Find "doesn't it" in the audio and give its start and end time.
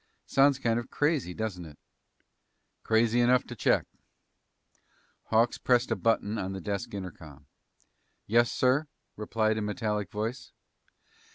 1.31-1.77